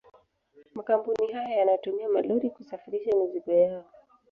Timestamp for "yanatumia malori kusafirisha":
1.59-3.11